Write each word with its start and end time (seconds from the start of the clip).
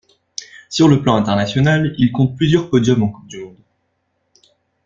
Sur 0.67 0.87
le 0.87 0.99
plan 1.03 1.13
international, 1.15 1.93
il 1.99 2.11
compte 2.11 2.35
plusieurs 2.35 2.71
podiums 2.71 3.03
en 3.03 3.09
coupe 3.09 3.27
du 3.27 3.37
monde. 3.37 3.57